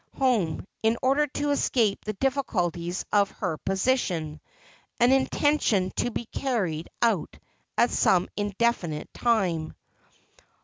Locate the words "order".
1.03-1.27